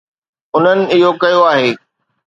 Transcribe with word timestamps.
انهن 0.55 0.79
اهو 0.95 1.09
ڪيو 1.21 1.41
آهي. 1.53 1.69